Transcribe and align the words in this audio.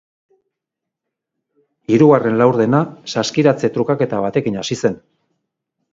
Hirugarren 1.93 2.39
laurdena 2.43 2.79
saskiratze 3.15 3.73
trukaketa 3.77 4.23
batekin 4.27 4.61
hasi 4.63 4.79
zen. 4.87 4.99